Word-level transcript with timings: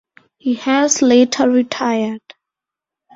He 0.39 0.55
has 0.55 1.03
later 1.03 1.47
retired. 1.47 2.23